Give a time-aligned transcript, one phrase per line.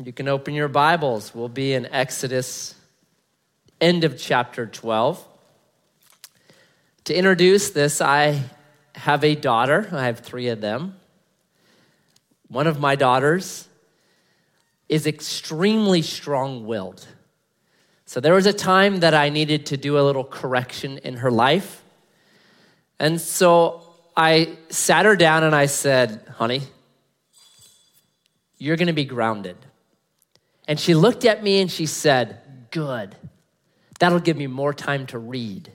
[0.00, 1.34] You can open your Bibles.
[1.34, 2.76] We'll be in Exodus,
[3.80, 5.26] end of chapter 12.
[7.06, 8.44] To introduce this, I
[8.94, 9.88] have a daughter.
[9.90, 10.94] I have three of them.
[12.46, 13.66] One of my daughters
[14.88, 17.04] is extremely strong willed.
[18.06, 21.30] So there was a time that I needed to do a little correction in her
[21.32, 21.82] life.
[23.00, 23.82] And so
[24.16, 26.62] I sat her down and I said, Honey,
[28.58, 29.56] you're going to be grounded.
[30.68, 33.16] And she looked at me and she said, Good.
[33.98, 35.72] That'll give me more time to read.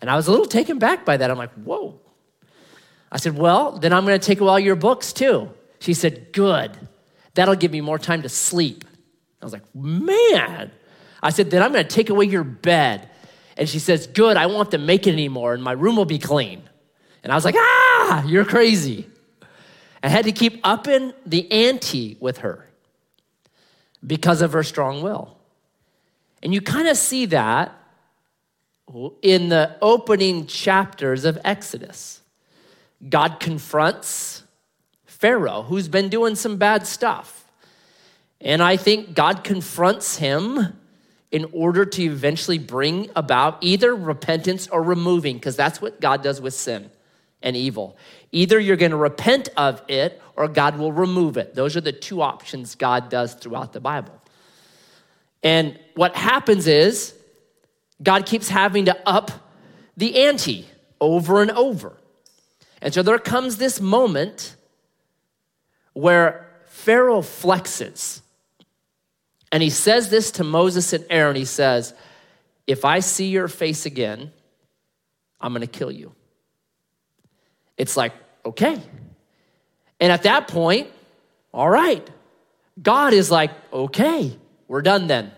[0.00, 1.30] And I was a little taken back by that.
[1.30, 2.00] I'm like, Whoa.
[3.12, 5.50] I said, Well, then I'm going to take away all your books too.
[5.78, 6.76] She said, Good.
[7.34, 8.84] That'll give me more time to sleep.
[9.42, 10.72] I was like, Man.
[11.22, 13.10] I said, Then I'm going to take away your bed.
[13.58, 16.06] And she says, Good, I won't have to make it anymore, and my room will
[16.06, 16.62] be clean.
[17.22, 19.06] And I was like, Ah, you're crazy.
[20.02, 22.67] I had to keep upping the ante with her
[24.06, 25.36] because of her strong will.
[26.42, 27.74] And you kind of see that
[29.22, 32.20] in the opening chapters of Exodus.
[33.08, 34.42] God confronts
[35.04, 37.44] Pharaoh, who's been doing some bad stuff.
[38.40, 40.78] And I think God confronts him
[41.30, 46.40] in order to eventually bring about either repentance or removing, because that's what God does
[46.40, 46.90] with sin
[47.42, 47.96] and evil.
[48.32, 51.54] Either you're going to repent of it or God will remove it.
[51.54, 54.14] Those are the two options God does throughout the Bible.
[55.42, 57.14] And what happens is
[58.02, 59.30] God keeps having to up
[59.96, 60.66] the ante
[61.00, 61.96] over and over.
[62.80, 64.54] And so there comes this moment
[65.92, 68.20] where Pharaoh flexes.
[69.50, 71.34] And he says this to Moses and Aaron.
[71.34, 71.94] He says,
[72.66, 74.32] If I see your face again,
[75.40, 76.12] I'm going to kill you.
[77.78, 78.12] It's like,
[78.44, 78.80] okay.
[80.00, 80.88] And at that point,
[81.52, 82.08] all right,
[82.80, 85.32] God is like, okay, we're done then.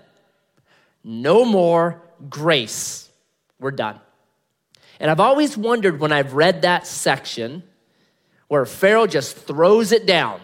[1.05, 3.09] No more grace.
[3.59, 4.01] We're done.
[4.99, 7.63] And I've always wondered when I've read that section
[8.49, 10.41] where Pharaoh just throws it down,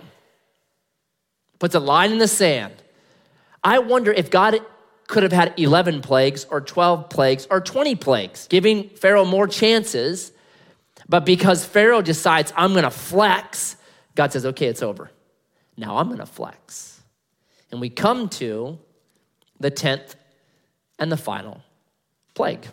[1.59, 2.73] puts a line in the sand.
[3.65, 4.61] I wonder if God
[5.09, 10.33] could have had 11 plagues or 12 plagues or 20 plagues, giving Pharaoh more chances.
[11.09, 13.77] But because Pharaoh decides, I'm going to flex,
[14.15, 15.11] God says, okay, it's over.
[15.77, 17.01] Now I'm going to flex.
[17.71, 18.79] And we come to
[19.61, 20.15] the 10th
[20.99, 21.63] and the final
[22.35, 22.67] plague.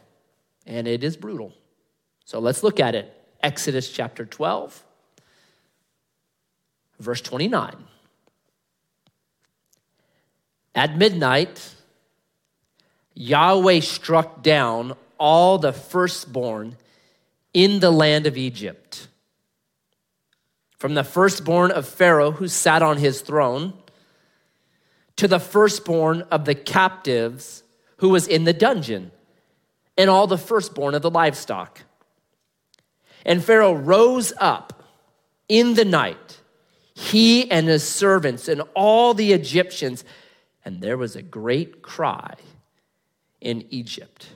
[0.65, 1.53] And it is brutal.
[2.25, 3.13] So let's look at it.
[3.41, 4.83] Exodus chapter 12,
[6.99, 7.75] verse 29.
[10.75, 11.75] At midnight,
[13.13, 16.77] Yahweh struck down all the firstborn
[17.53, 19.07] in the land of Egypt.
[20.77, 23.73] From the firstborn of Pharaoh who sat on his throne
[25.15, 27.63] to the firstborn of the captives
[27.97, 29.11] who was in the dungeon,
[29.97, 31.83] and all the firstborn of the livestock.
[33.25, 34.83] And Pharaoh rose up
[35.47, 36.41] in the night,
[36.95, 40.03] he and his servants and all the Egyptians,
[40.65, 42.33] and there was a great cry
[43.39, 44.29] in Egypt,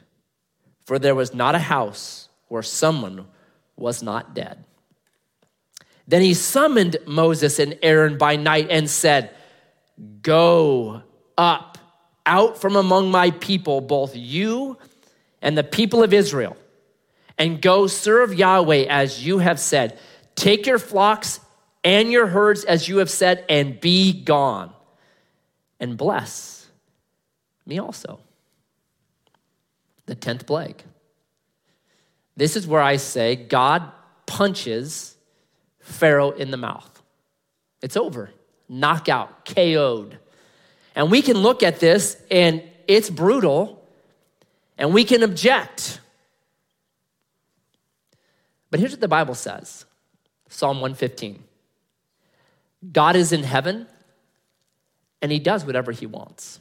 [0.85, 3.27] for there was not a house where someone
[3.75, 4.63] was not dead.
[6.07, 9.31] Then he summoned Moses and Aaron by night and said,
[10.21, 11.01] Go
[11.37, 11.77] up
[12.25, 14.77] out from among my people, both you
[15.41, 16.57] and the people of Israel,
[17.37, 19.97] and go serve Yahweh as you have said.
[20.35, 21.39] Take your flocks
[21.83, 24.73] and your herds as you have said, and be gone.
[25.79, 26.67] And bless
[27.65, 28.19] me also.
[30.05, 30.83] The 10th plague.
[32.37, 33.91] This is where I say God
[34.27, 35.17] punches
[35.79, 37.01] Pharaoh in the mouth.
[37.81, 38.29] It's over.
[38.69, 40.17] Knockout, KO'd.
[40.95, 43.83] And we can look at this and it's brutal
[44.77, 45.99] and we can object.
[48.69, 49.85] But here's what the Bible says
[50.49, 51.43] Psalm 115
[52.91, 53.87] God is in heaven
[55.21, 56.59] and he does whatever he wants.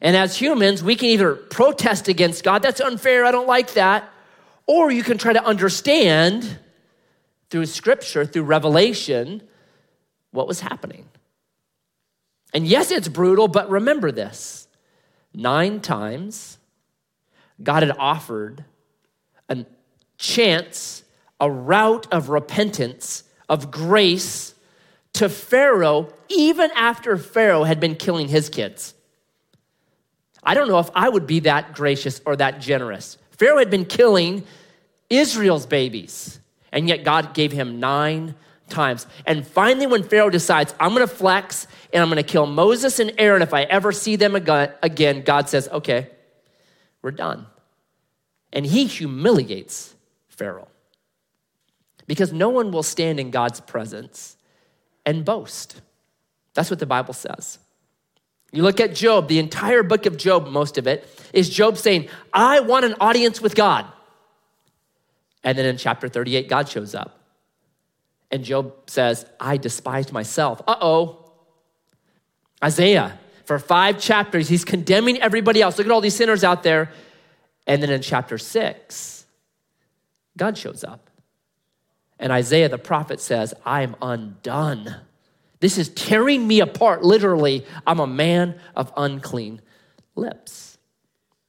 [0.00, 4.08] And as humans, we can either protest against God, that's unfair, I don't like that,
[4.66, 6.58] or you can try to understand
[7.50, 9.42] through scripture, through revelation,
[10.32, 11.06] what was happening.
[12.52, 14.68] And yes, it's brutal, but remember this
[15.32, 16.58] nine times
[17.62, 18.64] God had offered
[19.48, 19.64] a
[20.18, 21.04] chance,
[21.40, 24.54] a route of repentance, of grace
[25.14, 28.94] to Pharaoh, even after Pharaoh had been killing his kids.
[30.46, 33.18] I don't know if I would be that gracious or that generous.
[33.32, 34.44] Pharaoh had been killing
[35.10, 36.38] Israel's babies,
[36.72, 38.36] and yet God gave him nine
[38.68, 39.06] times.
[39.26, 42.98] And finally, when Pharaoh decides, I'm going to flex and I'm going to kill Moses
[43.00, 46.10] and Aaron if I ever see them again, God says, okay,
[47.02, 47.46] we're done.
[48.52, 49.94] And he humiliates
[50.28, 50.68] Pharaoh
[52.06, 54.36] because no one will stand in God's presence
[55.04, 55.80] and boast.
[56.54, 57.58] That's what the Bible says.
[58.56, 62.08] You look at Job, the entire book of Job, most of it, is Job saying,
[62.32, 63.84] I want an audience with God.
[65.44, 67.20] And then in chapter 38, God shows up.
[68.30, 70.62] And Job says, I despised myself.
[70.66, 71.34] Uh oh.
[72.64, 75.76] Isaiah, for five chapters, he's condemning everybody else.
[75.76, 76.90] Look at all these sinners out there.
[77.66, 79.26] And then in chapter six,
[80.34, 81.10] God shows up.
[82.18, 84.96] And Isaiah the prophet says, I am undone.
[85.60, 87.02] This is tearing me apart.
[87.02, 89.60] Literally, I'm a man of unclean
[90.14, 90.78] lips.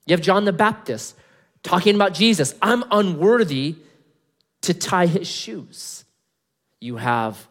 [0.05, 1.15] You have John the Baptist
[1.63, 2.55] talking about Jesus.
[2.61, 3.75] I'm unworthy
[4.61, 6.05] to tie his shoes.
[6.79, 7.47] You have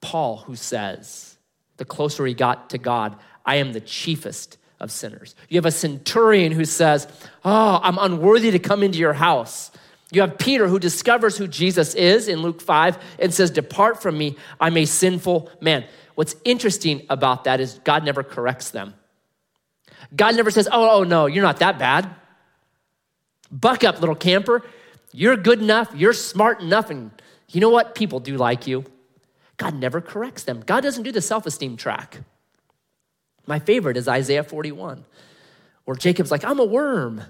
[0.00, 1.36] Paul who says,
[1.76, 5.34] the closer he got to God, I am the chiefest of sinners.
[5.48, 7.06] You have a centurion who says,
[7.44, 9.70] Oh, I'm unworthy to come into your house.
[10.12, 14.16] You have Peter who discovers who Jesus is in Luke 5 and says, Depart from
[14.16, 15.84] me, I'm a sinful man.
[16.14, 18.94] What's interesting about that is God never corrects them.
[20.14, 22.08] God never says, Oh, oh no, you're not that bad.
[23.50, 24.62] Buck up, little camper.
[25.12, 27.10] You're good enough, you're smart enough, and
[27.50, 27.94] you know what?
[27.94, 28.84] People do like you.
[29.56, 30.62] God never corrects them.
[30.64, 32.18] God doesn't do the self esteem track.
[33.46, 35.04] My favorite is Isaiah 41,
[35.84, 37.22] where Jacob's like, I'm a worm.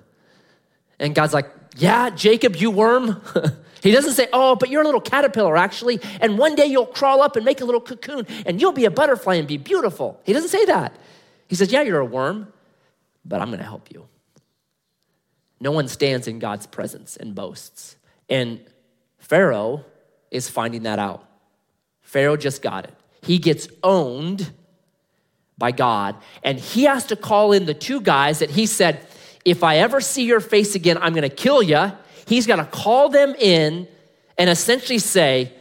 [0.99, 3.21] And God's like, Yeah, Jacob, you worm.
[3.83, 6.01] he doesn't say, Oh, but you're a little caterpillar, actually.
[6.21, 8.91] And one day you'll crawl up and make a little cocoon and you'll be a
[8.91, 10.21] butterfly and be beautiful.
[10.25, 10.97] He doesn't say that.
[11.49, 12.53] He says, Yeah, you're a worm,
[13.25, 14.09] but I'm going to help you.
[15.61, 17.97] No one stands in God's presence and boasts.
[18.29, 18.61] And
[19.19, 19.85] Pharaoh
[20.31, 21.25] is finding that out.
[22.03, 22.95] Pharaoh just got it.
[23.23, 24.53] He gets owned
[25.59, 29.01] by God, and he has to call in the two guys that he said,
[29.47, 31.93] If I ever see your face again, I'm gonna kill you.
[32.27, 33.87] He's gonna call them in
[34.37, 35.53] and essentially say,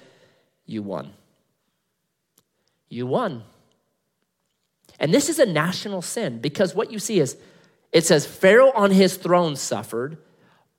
[0.65, 1.13] You won.
[2.89, 3.43] You won.
[4.99, 7.37] And this is a national sin because what you see is
[7.91, 10.17] it says Pharaoh on his throne suffered,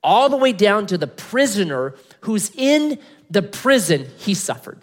[0.03, 2.99] all the way down to the prisoner who's in
[3.29, 4.81] the prison, he suffered.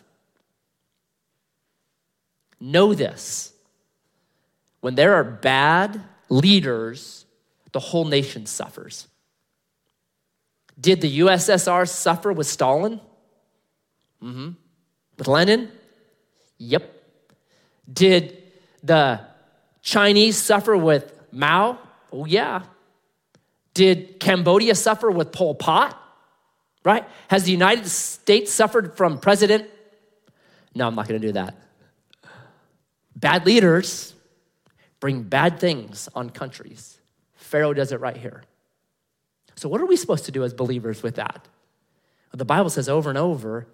[2.59, 3.53] Know this
[4.81, 6.01] when there are bad
[6.31, 7.24] leaders,
[7.75, 9.09] the whole nation suffers.
[10.81, 13.01] Did the USSR suffer with Stalin?
[14.23, 14.51] Mm-hmm.
[15.19, 15.73] With Lenin?
[16.59, 16.89] Yep.
[17.93, 18.39] Did
[18.85, 19.21] the
[19.83, 21.81] Chinese suffer with Mao?
[22.13, 22.63] Oh, yeah.
[23.75, 26.01] Did Cambodia suffer with Pol Pot?
[26.85, 27.05] Right?
[27.27, 29.69] Has the United States suffered from President?
[30.77, 31.57] No, I'm not going to do that.
[33.17, 34.15] Bad leaders
[35.01, 36.94] bring bad things on countries.
[37.55, 38.43] Pharaoh does it right here.
[39.55, 41.47] So, what are we supposed to do as believers with that?
[42.33, 43.69] Well, the Bible says over and over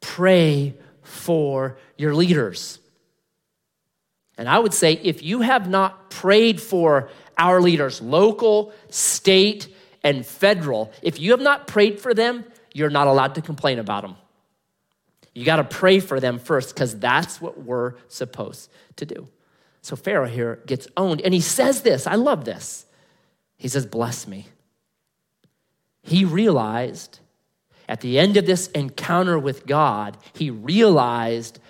[0.00, 2.78] pray for your leaders.
[4.38, 9.66] And I would say if you have not prayed for our leaders, local, state,
[10.04, 14.02] and federal, if you have not prayed for them, you're not allowed to complain about
[14.02, 14.14] them.
[15.34, 19.26] You got to pray for them first because that's what we're supposed to do.
[19.82, 22.83] So Pharaoh here gets owned, and he says this I love this.
[23.64, 24.46] He says, Bless me.
[26.02, 27.20] He realized
[27.88, 31.60] at the end of this encounter with God, he realized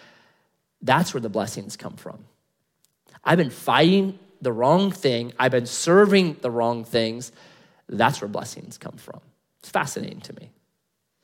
[0.83, 2.25] that's where the blessings come from.
[3.23, 7.31] I've been fighting the wrong thing, I've been serving the wrong things.
[7.89, 9.21] That's where blessings come from.
[9.61, 10.51] It's fascinating to me.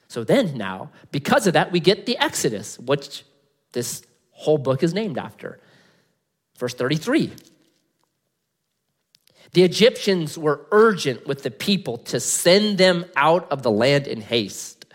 [0.07, 3.25] So then, now, because of that, we get the Exodus, which
[3.73, 5.59] this whole book is named after.
[6.59, 7.33] Verse 33.
[9.53, 14.21] The Egyptians were urgent with the people to send them out of the land in
[14.21, 14.87] haste.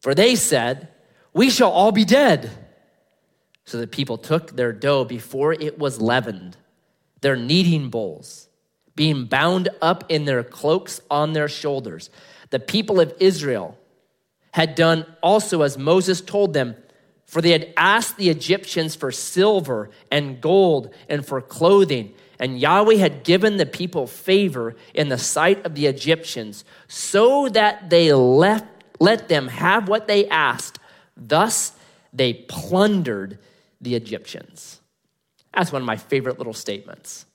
[0.00, 0.88] For they said,
[1.32, 2.50] We shall all be dead.
[3.64, 6.56] So the people took their dough before it was leavened,
[7.20, 8.48] their kneading bowls,
[8.96, 12.10] being bound up in their cloaks on their shoulders.
[12.50, 13.78] The people of Israel
[14.52, 16.76] had done also as Moses told them,
[17.26, 22.12] for they had asked the Egyptians for silver and gold and for clothing.
[22.40, 27.90] And Yahweh had given the people favor in the sight of the Egyptians, so that
[27.90, 28.64] they left,
[28.98, 30.78] let them have what they asked.
[31.14, 31.72] Thus
[32.14, 33.38] they plundered
[33.82, 34.80] the Egyptians.
[35.52, 37.26] That's one of my favorite little statements.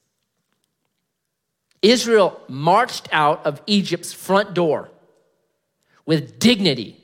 [1.83, 4.89] Israel marched out of Egypt's front door
[6.07, 6.97] with dignity,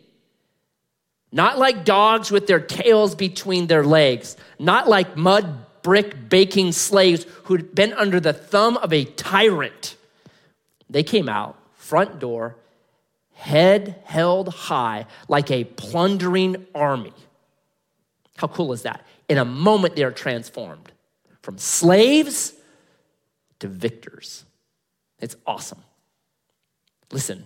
[1.31, 7.25] Not like dogs with their tails between their legs, not like mud brick baking slaves
[7.45, 9.95] who'd been under the thumb of a tyrant.
[10.89, 12.55] They came out, front door,
[13.33, 17.13] head held high, like a plundering army.
[18.37, 19.05] How cool is that?
[19.29, 20.91] In a moment, they are transformed
[21.41, 22.53] from slaves
[23.59, 24.45] to victors.
[25.19, 25.81] It's awesome.
[27.11, 27.45] Listen,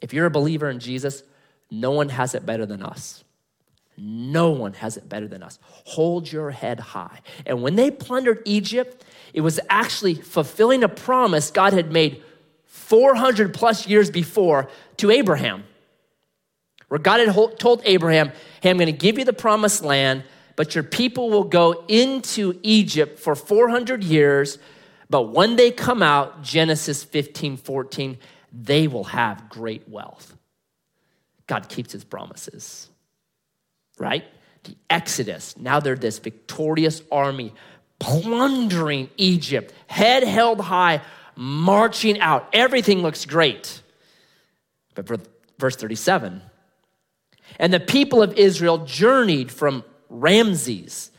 [0.00, 1.22] if you're a believer in Jesus,
[1.70, 3.24] no one has it better than us.
[4.00, 5.58] No one has it better than us.
[5.62, 7.20] Hold your head high.
[7.44, 12.22] And when they plundered Egypt, it was actually fulfilling a promise God had made
[12.66, 15.64] 400 plus years before to Abraham,
[16.86, 18.30] where God had told Abraham,
[18.62, 20.22] Hey, I'm going to give you the promised land,
[20.54, 24.58] but your people will go into Egypt for 400 years.
[25.10, 28.16] But when they come out, Genesis 15 14,
[28.52, 30.36] they will have great wealth.
[31.48, 32.88] God keeps his promises,
[34.00, 34.24] right?
[34.64, 37.52] The Exodus, now they're this victorious army
[37.98, 41.02] plundering Egypt, head held high,
[41.34, 42.48] marching out.
[42.52, 43.82] Everything looks great.
[44.94, 45.18] But for
[45.58, 46.42] verse 37,
[47.58, 51.10] and the people of Israel journeyed from Ramses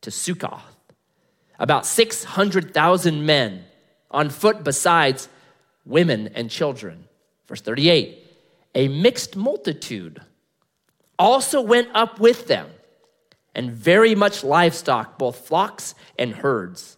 [0.00, 0.76] to Succoth,
[1.58, 3.64] about 600,000 men
[4.10, 5.28] on foot, besides
[5.84, 7.04] women and children.
[7.46, 8.24] Verse 38
[8.74, 10.20] a mixed multitude
[11.18, 12.70] also went up with them,
[13.54, 16.96] and very much livestock, both flocks and herds.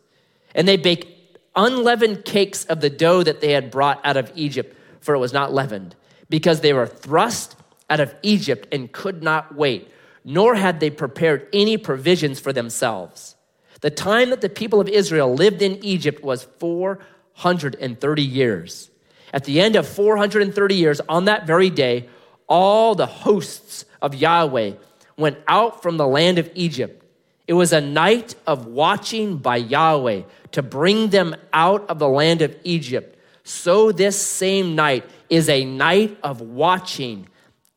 [0.54, 4.76] And they baked unleavened cakes of the dough that they had brought out of Egypt,
[5.00, 5.96] for it was not leavened,
[6.28, 7.56] because they were thrust
[7.88, 9.90] out of Egypt and could not wait,
[10.24, 13.36] nor had they prepared any provisions for themselves.
[13.80, 18.90] The time that the people of Israel lived in Egypt was 430 years.
[19.32, 22.08] At the end of 430 years, on that very day,
[22.50, 24.72] all the hosts of Yahweh
[25.16, 27.02] went out from the land of Egypt.
[27.46, 32.42] It was a night of watching by Yahweh to bring them out of the land
[32.42, 33.16] of Egypt.
[33.44, 37.28] So, this same night is a night of watching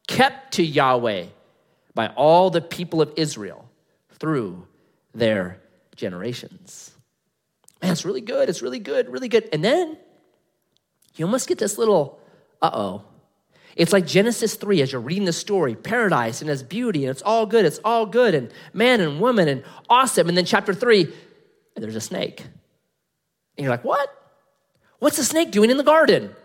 [0.07, 1.27] kept to Yahweh
[1.93, 3.69] by all the people of Israel
[4.19, 4.67] through
[5.13, 5.61] their
[5.95, 6.91] generations.
[7.81, 8.49] Man, it's really good.
[8.49, 9.49] It's really good, really good.
[9.53, 9.97] And then
[11.15, 12.19] you almost get this little
[12.61, 13.03] uh oh.
[13.75, 17.21] It's like Genesis 3 as you're reading the story paradise and its beauty, and it's
[17.23, 20.27] all good, it's all good, and man and woman, and awesome.
[20.29, 21.11] And then chapter 3,
[21.75, 22.41] there's a snake.
[23.57, 24.09] And you're like, what?
[24.99, 26.35] What's the snake doing in the garden?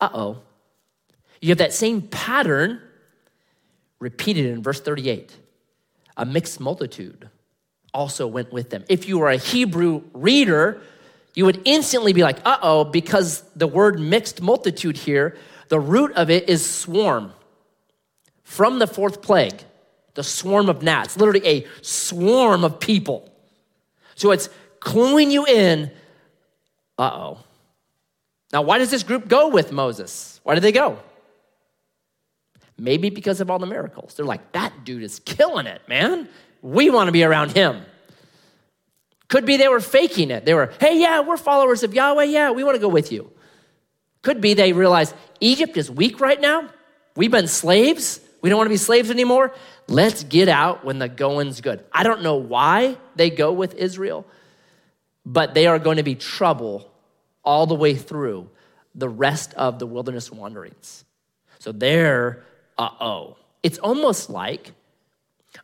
[0.00, 0.42] Uh oh.
[1.40, 2.80] You have that same pattern
[3.98, 5.36] repeated in verse 38.
[6.16, 7.30] A mixed multitude
[7.94, 8.84] also went with them.
[8.88, 10.80] If you are a Hebrew reader,
[11.34, 15.36] you would instantly be like, uh oh, because the word mixed multitude here,
[15.70, 17.32] the root of it is swarm.
[18.42, 19.62] From the fourth plague,
[20.14, 23.32] the swarm of gnats, literally a swarm of people.
[24.16, 24.50] So it's
[24.80, 25.90] cluing you in,
[26.98, 27.38] uh oh.
[28.52, 30.40] Now, why does this group go with Moses?
[30.42, 30.98] Why did they go?
[32.76, 34.14] Maybe because of all the miracles.
[34.14, 36.28] They're like, that dude is killing it, man.
[36.62, 37.82] We want to be around him.
[39.28, 40.44] Could be they were faking it.
[40.44, 42.24] They were, hey, yeah, we're followers of Yahweh.
[42.24, 43.30] Yeah, we want to go with you.
[44.22, 46.68] Could be they realized Egypt is weak right now.
[47.16, 48.20] We've been slaves.
[48.42, 49.54] We don't want to be slaves anymore.
[49.88, 51.84] Let's get out when the going's good.
[51.92, 54.26] I don't know why they go with Israel,
[55.26, 56.90] but they are going to be trouble
[57.44, 58.48] all the way through
[58.94, 61.04] the rest of the wilderness wanderings.
[61.58, 62.44] So they're,
[62.78, 63.36] uh oh.
[63.62, 64.72] It's almost like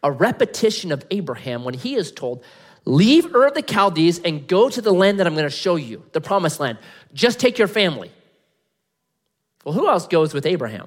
[0.02, 2.44] a repetition of Abraham when he is told,
[2.84, 5.76] Leave Ur of the Chaldees and go to the land that I'm going to show
[5.76, 6.78] you, the promised land.
[7.14, 8.12] Just take your family.
[9.66, 10.86] Well, who else goes with Abraham?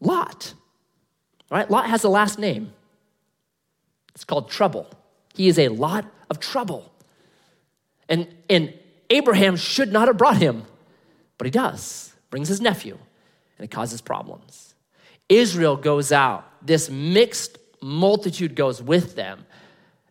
[0.00, 0.52] Lot.
[1.48, 1.70] Right?
[1.70, 2.72] Lot has a last name.
[4.16, 4.90] It's called trouble.
[5.36, 6.92] He is a lot of trouble.
[8.08, 8.74] And, and
[9.10, 10.64] Abraham should not have brought him,
[11.38, 12.12] but he does.
[12.30, 12.98] Brings his nephew,
[13.58, 14.74] and it causes problems.
[15.28, 16.66] Israel goes out.
[16.66, 19.46] This mixed multitude goes with them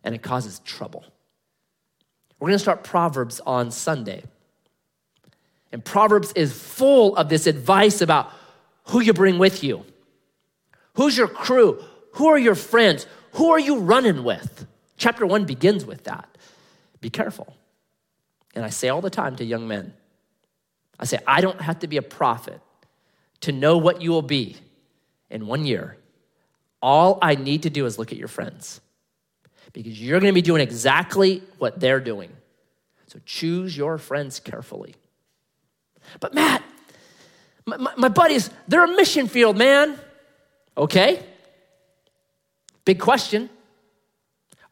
[0.02, 1.04] and it causes trouble.
[2.40, 4.22] We're going to start Proverbs on Sunday.
[5.76, 8.32] And Proverbs is full of this advice about
[8.84, 9.84] who you bring with you.
[10.94, 11.84] Who's your crew?
[12.12, 13.06] Who are your friends?
[13.32, 14.66] Who are you running with?
[14.96, 16.38] Chapter one begins with that.
[17.02, 17.54] Be careful.
[18.54, 19.92] And I say all the time to young men
[20.98, 22.58] I say, I don't have to be a prophet
[23.42, 24.56] to know what you will be
[25.28, 25.98] in one year.
[26.80, 28.80] All I need to do is look at your friends
[29.74, 32.30] because you're going to be doing exactly what they're doing.
[33.08, 34.94] So choose your friends carefully.
[36.20, 36.62] But Matt,
[37.66, 39.98] my, my, my buddies, they're a mission field, man.
[40.76, 41.24] Okay?
[42.84, 43.50] Big question.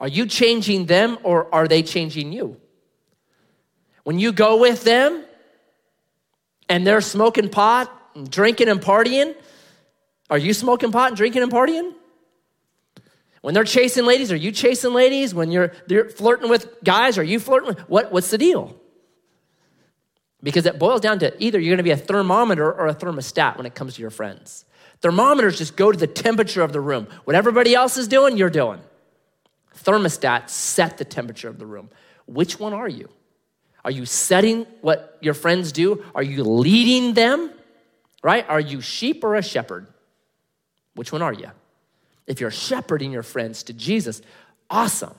[0.01, 2.61] Are you changing them or are they changing you?
[4.05, 5.25] When you go with them
[6.69, 9.35] and they're smoking pot and drinking and partying,
[10.31, 11.95] are you smoking pot and drinking and partying?
[13.41, 15.35] When they're chasing ladies, are you chasing ladies?
[15.35, 18.79] When you're, you're flirting with guys, are you flirting with what, what's the deal?
[20.45, 23.57] Because it boils down to either you're going to be a thermometer or a thermostat
[23.57, 24.67] when it comes to your friends.
[25.01, 27.09] Thermometers just go to the temperature of the room.
[27.25, 28.81] What everybody else is doing, you're doing.
[29.75, 31.89] Thermostats set the temperature of the room.
[32.27, 33.09] Which one are you?
[33.85, 36.05] Are you setting what your friends do?
[36.15, 37.51] Are you leading them?
[38.23, 38.49] Right?
[38.49, 39.87] Are you sheep or a shepherd?
[40.95, 41.51] Which one are you?
[42.27, 44.23] If you're shepherding your friends to Jesus,
[44.71, 45.15] awesome.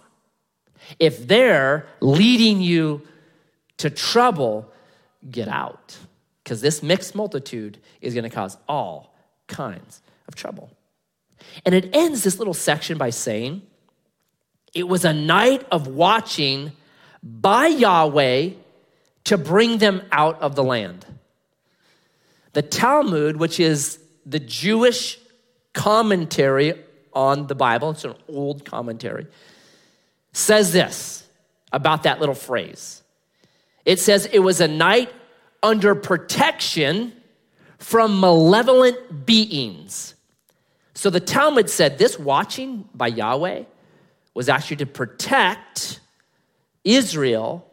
[1.00, 3.01] If they're leading you
[3.77, 4.72] to trouble,
[5.29, 5.98] get out.
[6.44, 9.15] Because this mixed multitude is going to cause all
[9.48, 10.70] kinds of trouble.
[11.65, 13.62] And it ends this little section by saying,
[14.74, 16.72] It was a night of watching
[17.24, 18.51] by Yahweh
[19.25, 21.05] to bring them out of the land.
[22.53, 25.20] The Talmud, which is the Jewish
[25.74, 26.74] commentary
[27.13, 29.27] on the Bible, it's an old commentary,
[30.32, 31.27] says this
[31.72, 33.01] about that little phrase.
[33.86, 35.13] It says, It was a night
[35.63, 37.13] under protection
[37.77, 40.15] from malevolent beings.
[40.94, 43.63] So the Talmud said this watching by Yahweh
[44.34, 46.00] was actually to protect
[46.84, 47.70] Israel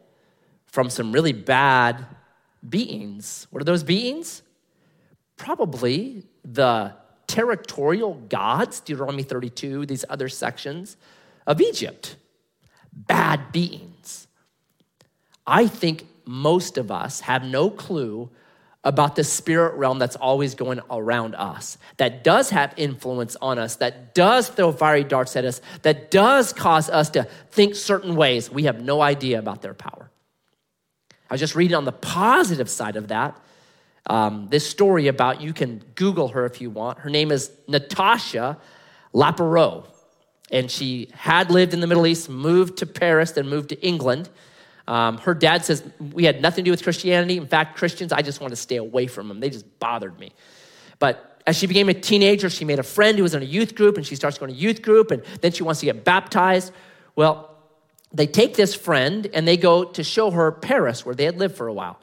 [0.67, 2.07] from some really bad
[2.69, 3.47] beings.
[3.51, 4.43] What are those beings?
[5.37, 6.95] Probably the
[7.27, 10.97] territorial gods, Deuteronomy 32, these other sections
[11.47, 12.17] of Egypt.
[12.93, 13.92] Bad beings.
[15.47, 18.31] I think most of us have no clue
[18.85, 23.77] about the spirit realm that's always going around us, that does have influence on us,
[23.77, 28.51] that does throw fiery darts at us, that does cause us to think certain ways.
[28.51, 30.11] We have no idea about their power.
[31.31, 33.41] I was just reading on the positive side of that.
[34.07, 36.99] Um, this story about, you can Google her if you want.
[36.99, 38.59] Her name is Natasha
[39.15, 39.87] Laperouse.
[40.51, 44.29] And she had lived in the Middle East, moved to Paris, then moved to England.
[44.89, 47.37] Um, her dad says, We had nothing to do with Christianity.
[47.37, 49.41] In fact, Christians, I just want to stay away from them.
[49.41, 50.33] They just bothered me.
[50.99, 53.75] But as she became a teenager, she made a friend who was in a youth
[53.75, 56.73] group, and she starts going to youth group, and then she wants to get baptized.
[57.17, 57.53] Well,
[58.13, 61.57] they take this friend and they go to show her Paris, where they had lived
[61.57, 61.99] for a while.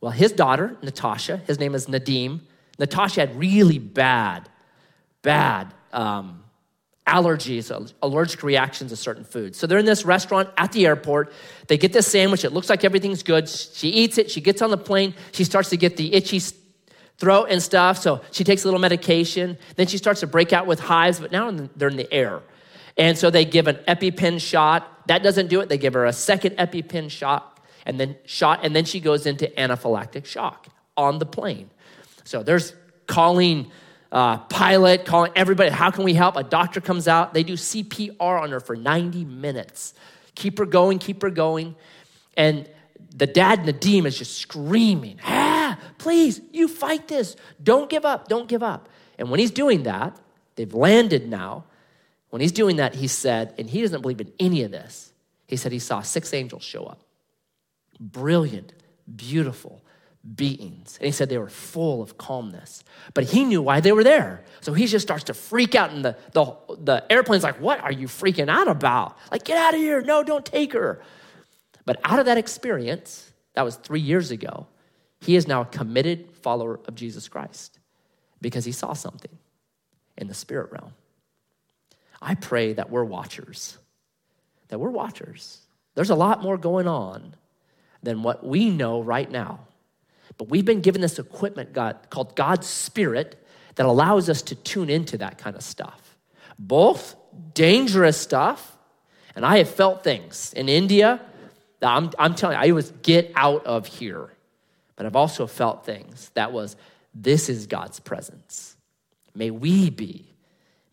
[0.00, 2.42] Well, his daughter, Natasha, his name is Nadim.
[2.78, 4.48] Natasha had really bad,
[5.22, 6.44] bad um,
[7.08, 9.58] allergies, allergic reactions to certain foods.
[9.58, 11.32] So they're in this restaurant at the airport.
[11.66, 12.44] They get this sandwich.
[12.44, 13.48] It looks like everything's good.
[13.48, 14.30] She eats it.
[14.30, 15.14] She gets on the plane.
[15.32, 16.40] She starts to get the itchy
[17.16, 17.98] throat and stuff.
[17.98, 19.58] So she takes a little medication.
[19.76, 22.42] Then she starts to break out with hives, but now they're in the air.
[22.96, 25.06] And so they give an EpiPen shot.
[25.08, 25.68] That doesn't do it.
[25.68, 29.46] They give her a second EpiPen shot and then shot, and then she goes into
[29.56, 31.70] anaphylactic shock on the plane.
[32.24, 32.74] So there's
[33.06, 33.70] calling
[34.10, 36.36] uh, pilot, calling everybody, how can we help?
[36.36, 39.94] A doctor comes out, they do CPR on her for 90 minutes.
[40.34, 41.76] Keep her going, keep her going.
[42.36, 42.68] And
[43.14, 47.36] the dad, Nadim, is just screaming, ah, please, you fight this.
[47.62, 48.88] Don't give up, don't give up.
[49.18, 50.16] And when he's doing that,
[50.54, 51.64] they've landed now.
[52.30, 55.12] When he's doing that, he said, and he doesn't believe in any of this,
[55.46, 57.00] he said he saw six angels show up.
[57.98, 58.74] Brilliant,
[59.16, 59.82] beautiful,
[60.34, 60.96] beings.
[60.98, 62.84] And he said they were full of calmness.
[63.14, 64.44] But he knew why they were there.
[64.60, 67.92] So he just starts to freak out, and the, the, the airplane's like, What are
[67.92, 69.16] you freaking out about?
[69.30, 70.00] Like, get out of here.
[70.02, 71.00] No, don't take her.
[71.84, 74.66] But out of that experience, that was three years ago,
[75.20, 77.78] he is now a committed follower of Jesus Christ
[78.40, 79.36] because he saw something
[80.16, 80.92] in the spirit realm.
[82.20, 83.78] I pray that we're watchers,
[84.68, 85.60] that we're watchers.
[85.94, 87.34] There's a lot more going on
[88.02, 89.60] than what we know right now.
[90.38, 94.88] But we've been given this equipment God, called God's Spirit that allows us to tune
[94.88, 96.16] into that kind of stuff.
[96.58, 97.16] Both
[97.54, 98.76] dangerous stuff,
[99.36, 101.20] and I have felt things in India.
[101.82, 104.32] I'm, I'm telling you, I was get out of here.
[104.96, 106.76] But I've also felt things that was,
[107.14, 108.76] this is God's presence.
[109.34, 110.34] May we be,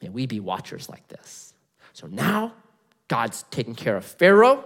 [0.01, 1.55] may we be watchers like this.
[1.93, 2.53] So now
[3.07, 4.63] God's taking care of Pharaoh.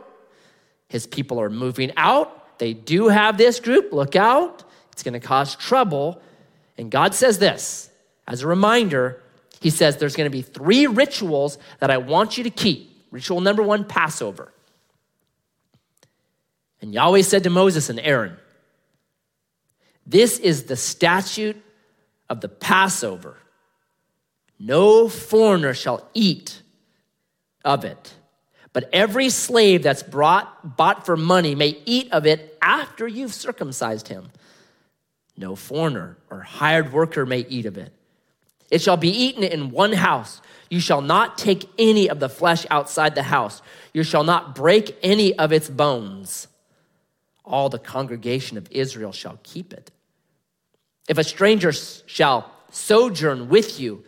[0.89, 2.60] His people are moving out.
[2.60, 3.94] They do have this group.
[3.94, 4.65] Look out.
[5.00, 6.22] It's going to cause trouble.
[6.78, 7.90] And God says this
[8.28, 9.22] as a reminder
[9.62, 13.08] He says there's going to be three rituals that I want you to keep.
[13.10, 14.52] Ritual number one Passover.
[16.82, 18.36] And Yahweh said to Moses and Aaron,
[20.06, 21.56] This is the statute
[22.30, 23.38] of the Passover.
[24.60, 26.62] No foreigner shall eat
[27.64, 28.14] of it.
[28.74, 34.10] But every slave that's brought, bought for money may eat of it after you've circumcised
[34.10, 34.30] him.
[35.39, 37.93] No foreigner or hired worker may eat of it.
[38.69, 40.41] It shall be eaten in one house.
[40.69, 43.62] You shall not take any of the flesh outside the house.
[43.93, 46.49] You shall not break any of its bones.
[47.45, 49.91] All the congregation of Israel shall keep it.
[51.08, 54.04] If a stranger shall sojourn with you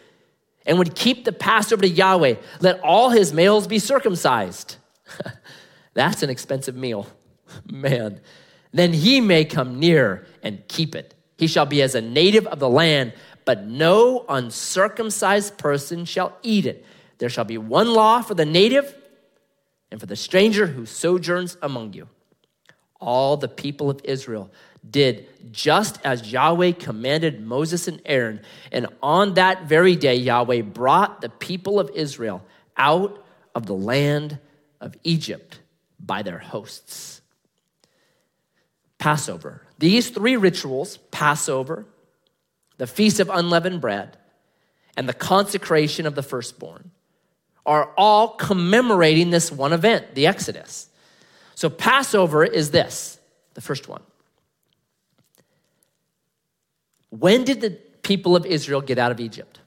[0.65, 4.75] and would keep the Passover to Yahweh, let all his males be circumcised.
[5.93, 7.07] That's an expensive meal,
[7.65, 8.19] man.
[8.73, 11.15] Then he may come near and keep it.
[11.41, 13.13] He shall be as a native of the land,
[13.45, 16.85] but no uncircumcised person shall eat it.
[17.17, 18.95] There shall be one law for the native
[19.89, 22.07] and for the stranger who sojourns among you.
[22.99, 24.51] All the people of Israel
[24.87, 28.41] did just as Yahweh commanded Moses and Aaron.
[28.71, 32.45] And on that very day, Yahweh brought the people of Israel
[32.77, 33.25] out
[33.55, 34.37] of the land
[34.79, 35.59] of Egypt
[35.99, 37.23] by their hosts.
[38.99, 39.63] Passover.
[39.81, 41.87] These three rituals Passover,
[42.77, 44.15] the Feast of Unleavened Bread,
[44.95, 46.91] and the consecration of the firstborn
[47.65, 50.87] are all commemorating this one event, the Exodus.
[51.55, 53.17] So, Passover is this
[53.55, 54.03] the first one.
[57.09, 59.59] When did the people of Israel get out of Egypt?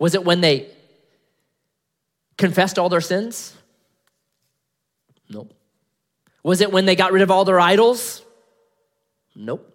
[0.00, 0.68] Was it when they
[2.36, 3.56] confessed all their sins?
[5.28, 5.54] Nope.
[6.42, 8.22] Was it when they got rid of all their idols?
[9.34, 9.68] Nope.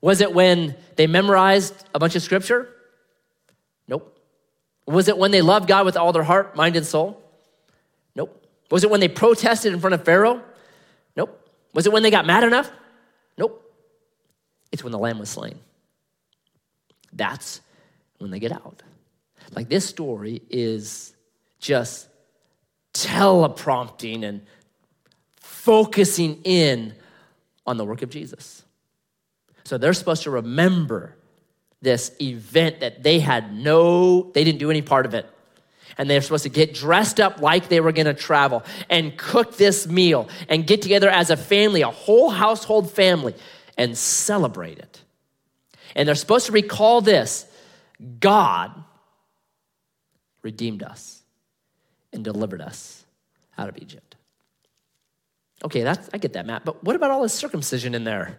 [0.00, 2.68] Was it when they memorized a bunch of scripture?
[3.88, 4.18] Nope.
[4.86, 7.22] Was it when they loved God with all their heart, mind, and soul?
[8.14, 8.46] Nope.
[8.70, 10.42] Was it when they protested in front of Pharaoh?
[11.16, 11.40] Nope.
[11.72, 12.70] Was it when they got mad enough?
[13.38, 13.60] Nope.
[14.72, 15.58] It's when the lamb was slain.
[17.12, 17.60] That's
[18.18, 18.82] when they get out.
[19.52, 21.14] Like this story is
[21.60, 22.08] just
[22.92, 24.42] teleprompting and
[25.64, 26.94] focusing in
[27.66, 28.62] on the work of Jesus.
[29.64, 31.16] So they're supposed to remember
[31.80, 35.26] this event that they had no, they didn't do any part of it.
[35.96, 39.56] And they're supposed to get dressed up like they were going to travel and cook
[39.56, 43.34] this meal and get together as a family, a whole household family,
[43.78, 45.00] and celebrate it.
[45.94, 47.46] And they're supposed to recall this
[48.20, 48.70] God
[50.42, 51.22] redeemed us
[52.12, 53.04] and delivered us
[53.56, 54.13] out of Egypt.
[55.64, 56.64] Okay, that's, I get that, Matt.
[56.64, 58.38] But what about all this circumcision in there?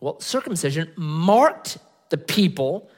[0.00, 2.90] Well, circumcision marked the people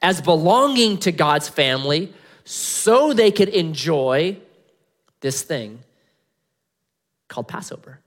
[0.00, 2.12] as belonging to God's family
[2.44, 4.38] so they could enjoy
[5.20, 5.80] this thing
[7.26, 8.00] called Passover.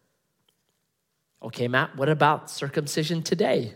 [1.42, 3.74] Okay, Matt, what about circumcision today?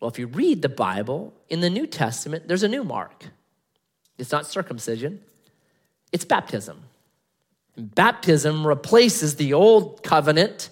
[0.00, 3.26] Well, if you read the Bible in the New Testament, there's a new mark.
[4.18, 5.20] It's not circumcision,
[6.12, 6.82] it's baptism.
[7.76, 10.68] Baptism replaces the old covenant.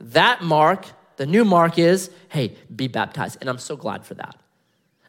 [0.00, 3.38] That mark, the new mark is hey, be baptized.
[3.40, 4.36] And I'm so glad for that.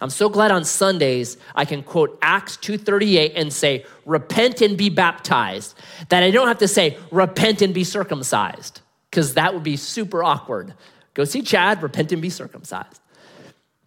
[0.02, 4.89] I'm so glad on Sundays I can quote Acts 2:38 and say repent and be
[4.89, 5.76] baptized
[6.08, 10.24] that I don't have to say repent and be circumcised because that would be super
[10.24, 10.74] awkward.
[11.13, 13.02] Go see Chad, repent and be circumcised.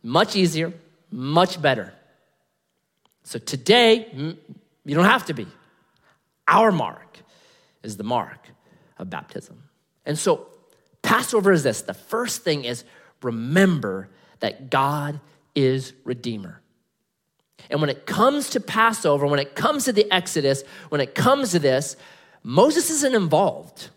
[0.03, 0.73] Much easier,
[1.11, 1.95] much better.
[3.25, 4.37] So today, mm,
[4.85, 5.47] you don't have to be.
[6.49, 7.22] Our mark
[7.83, 8.49] is the mark
[8.99, 9.63] of baptism.
[10.05, 10.49] And so,
[11.03, 12.85] Passover is this the first thing is
[13.23, 14.09] remember
[14.41, 15.21] that God
[15.55, 16.61] is Redeemer.
[17.71, 21.53] And when it comes to Passover, when it comes to the Exodus, when it comes
[21.53, 21.97] to this,
[22.43, 23.91] Moses isn't involved.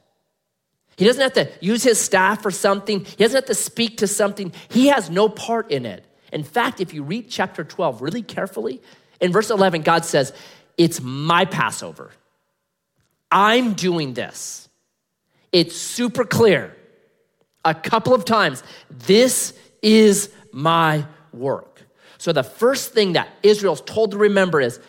[0.97, 4.07] He doesn't have to use his staff for something, he doesn't have to speak to
[4.07, 4.53] something.
[4.69, 6.05] He has no part in it.
[6.31, 8.81] In fact, if you read chapter 12 really carefully,
[9.19, 10.33] in verse 11, God says,
[10.77, 12.11] It's my Passover.
[13.31, 14.69] I'm doing this.
[15.51, 16.75] It's super clear.
[17.63, 21.81] A couple of times, this is my work.
[22.17, 24.79] So the first thing that Israel's told to remember is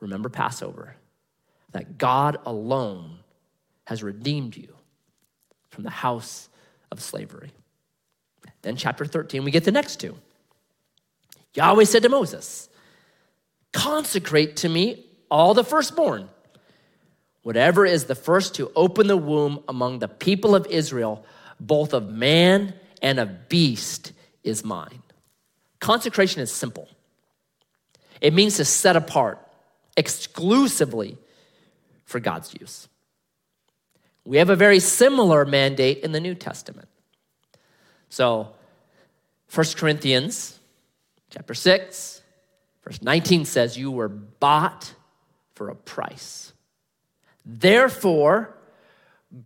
[0.00, 0.96] remember Passover,
[1.72, 3.18] that God alone
[3.84, 4.74] has redeemed you
[5.70, 6.48] from the house
[6.90, 7.52] of slavery.
[8.62, 10.16] Then, chapter 13, we get the next two.
[11.54, 12.68] Yahweh said to Moses,
[13.72, 16.28] Consecrate to me all the firstborn.
[17.48, 21.24] Whatever is the first to open the womb among the people of Israel,
[21.58, 24.12] both of man and of beast,
[24.44, 25.02] is mine.
[25.80, 26.90] Consecration is simple
[28.20, 29.38] it means to set apart
[29.96, 31.16] exclusively
[32.04, 32.86] for God's use.
[34.26, 36.88] We have a very similar mandate in the New Testament.
[38.10, 38.52] So,
[39.54, 40.60] 1 Corinthians
[41.30, 42.20] Chapter 6,
[42.84, 44.92] verse 19 says, You were bought
[45.54, 46.52] for a price.
[47.50, 48.54] Therefore,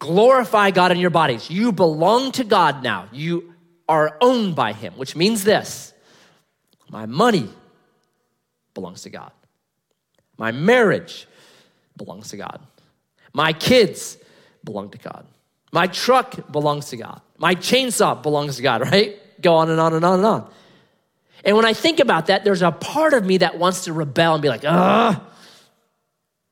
[0.00, 1.48] glorify God in your bodies.
[1.48, 3.08] You belong to God now.
[3.12, 3.54] You
[3.88, 5.94] are owned by Him, which means this
[6.90, 7.48] my money
[8.74, 9.30] belongs to God,
[10.36, 11.28] my marriage
[11.96, 12.60] belongs to God,
[13.32, 14.18] my kids
[14.64, 15.24] belong to God,
[15.70, 19.16] my truck belongs to God, my chainsaw belongs to God, right?
[19.40, 20.50] Go on and on and on and on.
[21.44, 24.34] And when I think about that, there's a part of me that wants to rebel
[24.34, 25.20] and be like, ugh,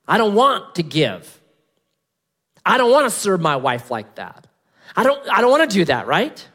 [0.06, 1.39] I don't want to give.
[2.64, 4.46] I don't want to serve my wife like that.
[4.96, 6.46] I don't, I don't want to do that, right?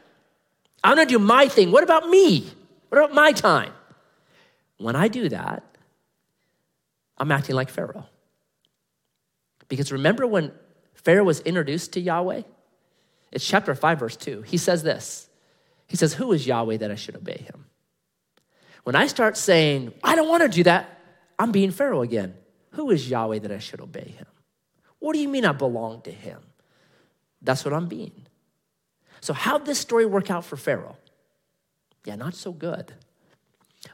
[0.84, 1.72] I'm going to do my thing.
[1.72, 2.48] What about me?
[2.88, 3.72] What about my time?
[4.78, 5.64] When I do that,
[7.18, 8.06] I'm acting like Pharaoh.
[9.68, 10.52] Because remember when
[10.94, 12.42] Pharaoh was introduced to Yahweh?
[13.32, 14.42] It's chapter 5, verse 2.
[14.42, 15.28] He says this
[15.86, 17.64] He says, Who is Yahweh that I should obey him?
[18.84, 21.00] When I start saying, I don't want to do that,
[21.38, 22.34] I'm being Pharaoh again.
[22.72, 24.26] Who is Yahweh that I should obey him?
[25.06, 26.40] What do you mean I belong to him?
[27.40, 28.26] That's what I'm being.
[29.20, 30.96] So, how'd this story work out for Pharaoh?
[32.04, 32.92] Yeah, not so good.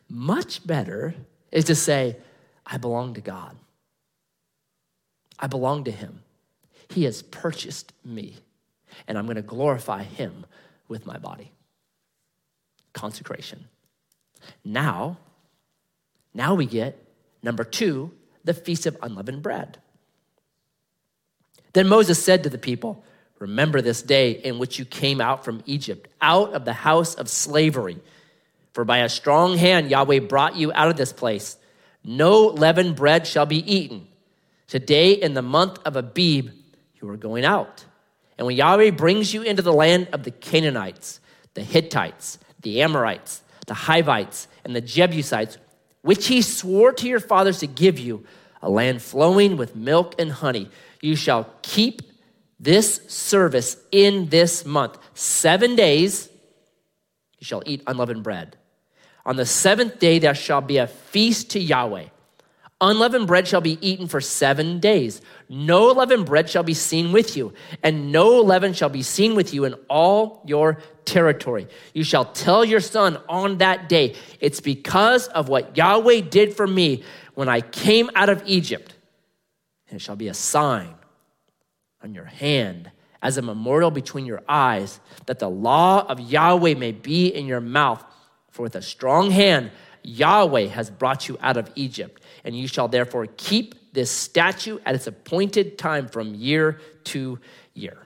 [0.08, 1.14] Much better
[1.50, 2.16] is to say,
[2.64, 3.58] I belong to God.
[5.38, 6.22] I belong to him.
[6.88, 8.36] He has purchased me,
[9.06, 10.46] and I'm going to glorify him
[10.88, 11.52] with my body.
[12.94, 13.66] Consecration.
[14.64, 15.18] Now,
[16.32, 17.06] now we get
[17.42, 18.12] number two,
[18.44, 19.76] the Feast of Unleavened Bread.
[21.72, 23.04] Then Moses said to the people,
[23.38, 27.28] Remember this day in which you came out from Egypt, out of the house of
[27.28, 27.98] slavery.
[28.72, 31.56] For by a strong hand Yahweh brought you out of this place.
[32.04, 34.06] No leavened bread shall be eaten.
[34.68, 36.50] Today, in the month of Abib,
[37.00, 37.84] you are going out.
[38.38, 41.20] And when Yahweh brings you into the land of the Canaanites,
[41.54, 45.58] the Hittites, the Amorites, the Hivites, and the Jebusites,
[46.02, 48.24] which he swore to your fathers to give you,
[48.62, 50.70] a land flowing with milk and honey,
[51.02, 52.00] you shall keep
[52.58, 54.96] this service in this month.
[55.14, 56.28] Seven days
[57.38, 58.56] you shall eat unleavened bread.
[59.26, 62.06] On the seventh day there shall be a feast to Yahweh.
[62.80, 65.20] Unleavened bread shall be eaten for seven days.
[65.48, 69.54] No leavened bread shall be seen with you, and no leaven shall be seen with
[69.54, 71.68] you in all your territory.
[71.94, 76.66] You shall tell your son on that day, it's because of what Yahweh did for
[76.66, 78.94] me when I came out of Egypt.
[79.92, 80.94] And it shall be a sign
[82.02, 86.92] on your hand as a memorial between your eyes, that the law of Yahweh may
[86.92, 88.02] be in your mouth.
[88.52, 89.70] For with a strong hand,
[90.02, 94.94] Yahweh has brought you out of Egypt and you shall therefore keep this statute at
[94.94, 97.38] its appointed time from year to
[97.74, 97.98] year.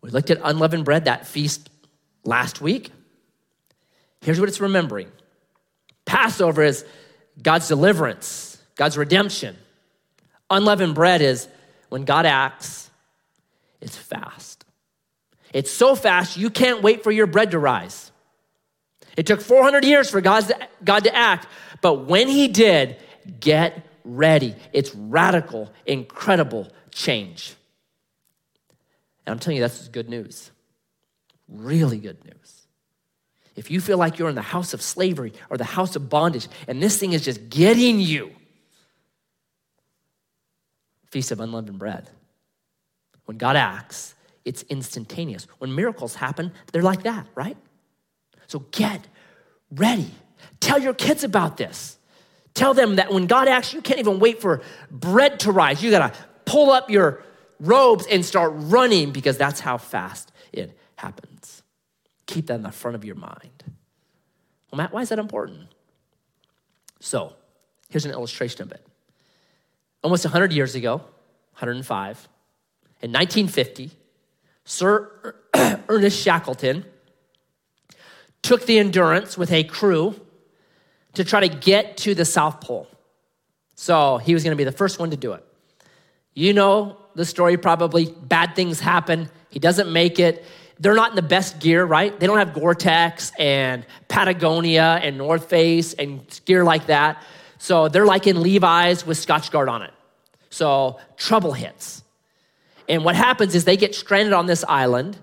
[0.00, 1.70] We looked at unleavened bread, that feast
[2.22, 2.92] last week.
[4.20, 5.10] Here's what it's remembering
[6.04, 6.84] Passover is
[7.42, 9.56] God's deliverance, God's redemption.
[10.50, 11.48] Unleavened bread is
[11.88, 12.90] when God acts,
[13.80, 14.64] it's fast.
[15.52, 18.12] It's so fast, you can't wait for your bread to rise.
[19.16, 20.52] It took 400 years for God's,
[20.84, 21.46] God to act,
[21.80, 22.96] but when He did,
[23.40, 24.54] get ready.
[24.72, 27.54] It's radical, incredible change.
[29.26, 30.50] And I'm telling you, that's good news.
[31.48, 32.66] Really good news.
[33.56, 36.48] If you feel like you're in the house of slavery or the house of bondage
[36.68, 38.30] and this thing is just getting you,
[41.10, 42.10] Feast of Unleavened Bread.
[43.24, 45.46] When God acts, it's instantaneous.
[45.58, 47.56] When miracles happen, they're like that, right?
[48.46, 49.06] So get
[49.70, 50.10] ready.
[50.60, 51.98] Tell your kids about this.
[52.54, 55.82] Tell them that when God acts, you can't even wait for bread to rise.
[55.82, 57.22] You got to pull up your
[57.60, 61.62] robes and start running because that's how fast it happens.
[62.26, 63.64] Keep that in the front of your mind.
[64.70, 65.68] Well, Matt, why is that important?
[67.00, 67.34] So,
[67.90, 68.84] here's an illustration of it.
[70.02, 72.28] Almost 100 years ago, 105,
[73.00, 73.90] in 1950,
[74.64, 75.34] Sir
[75.88, 76.84] Ernest Shackleton
[78.42, 80.14] took the Endurance with a crew
[81.14, 82.88] to try to get to the South Pole.
[83.74, 85.44] So he was going to be the first one to do it.
[86.34, 88.06] You know the story probably.
[88.06, 89.28] Bad things happen.
[89.50, 90.44] He doesn't make it.
[90.78, 92.18] They're not in the best gear, right?
[92.18, 97.22] They don't have Gore Tex and Patagonia and North Face and gear like that.
[97.58, 99.92] So they're like in Levi's with Scotchgard on it.
[100.50, 102.02] So trouble hits.
[102.88, 105.18] And what happens is they get stranded on this island,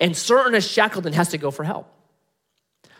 [0.00, 1.92] and Sir Shackleton has to go for help.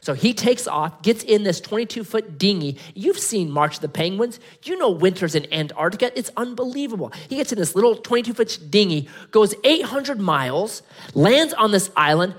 [0.02, 2.78] So he takes off, gets in this 22 foot dinghy.
[2.94, 4.40] You've seen March of the Penguins.
[4.64, 6.10] You know winters in Antarctica.
[6.18, 7.12] It's unbelievable.
[7.28, 10.82] He gets in this little 22 foot dinghy, goes 800 miles,
[11.14, 12.34] lands on this island,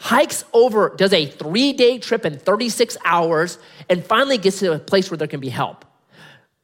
[0.00, 4.78] hikes over, does a three day trip in 36 hours, and finally gets to a
[4.78, 5.84] place where there can be help.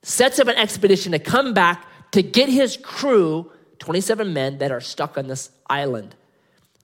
[0.02, 4.80] Sets up an expedition to come back to get his crew, 27 men that are
[4.80, 6.14] stuck on this island.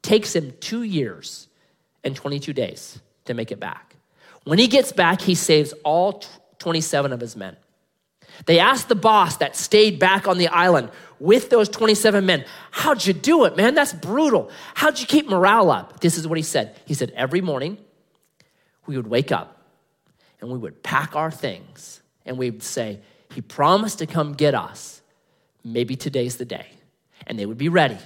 [0.03, 1.49] Takes him two years
[2.05, 3.97] and 22 days to make it back.
[4.45, 6.23] When he gets back, he saves all
[6.59, 7.57] 27 of his men.
[8.45, 13.07] They asked the boss that stayed back on the island with those 27 men, How'd
[13.07, 13.75] you do it, man?
[13.75, 14.51] That's brutal.
[14.75, 16.01] How'd you keep morale up?
[16.01, 16.79] This is what he said.
[16.85, 17.79] He said, Every morning
[18.87, 19.63] we would wake up
[20.41, 24.55] and we would pack our things and we would say, He promised to come get
[24.55, 25.01] us.
[25.65, 26.67] Maybe today's the day.
[27.27, 27.99] And they would be ready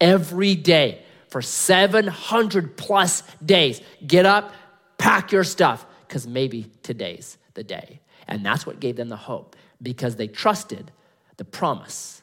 [0.00, 3.80] every day for 700 plus days.
[4.06, 4.52] Get up,
[4.98, 8.00] pack your stuff, because maybe today's the day.
[8.26, 10.90] And that's what gave them the hope because they trusted
[11.36, 12.22] the promise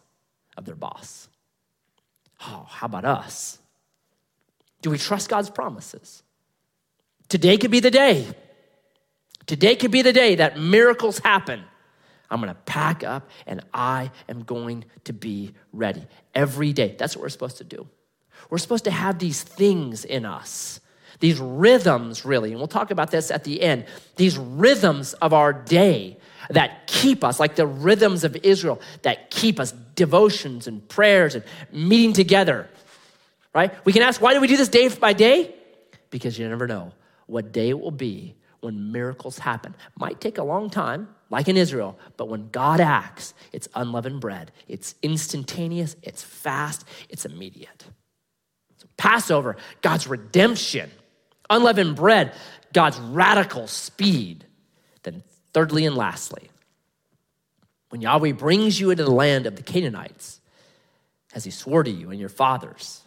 [0.58, 1.28] of their boss.
[2.42, 3.60] Oh, how about us?
[4.82, 6.24] Do we trust God's promises?
[7.30, 8.28] Today could be the day.
[9.46, 11.64] Today could be the day that miracles happen.
[12.30, 16.96] I'm going to pack up and I am going to be ready every day.
[16.98, 17.88] That's what we're supposed to do.
[18.50, 20.80] We're supposed to have these things in us,
[21.20, 22.52] these rhythms, really.
[22.52, 23.86] And we'll talk about this at the end.
[24.16, 26.18] These rhythms of our day
[26.50, 31.44] that keep us, like the rhythms of Israel, that keep us devotions and prayers and
[31.72, 32.70] meeting together,
[33.54, 33.74] right?
[33.86, 35.54] We can ask, why do we do this day by day?
[36.10, 36.94] Because you never know
[37.26, 39.76] what day it will be when miracles happen.
[40.00, 44.52] Might take a long time, like in Israel, but when God acts, it's unleavened bread.
[44.68, 47.86] It's instantaneous, it's fast, it's immediate.
[48.78, 50.90] So Passover, God's redemption.
[51.50, 52.34] Unleavened bread,
[52.74, 54.46] God's radical speed.
[55.04, 56.50] Then, thirdly and lastly,
[57.90, 60.42] when Yahweh brings you into the land of the Canaanites,
[61.34, 63.02] as he swore to you and your fathers.